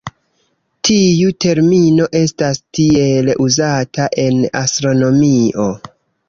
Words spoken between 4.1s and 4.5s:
en